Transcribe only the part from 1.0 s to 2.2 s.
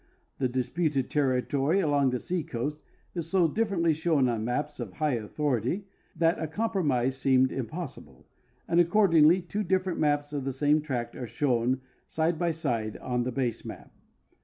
territory along the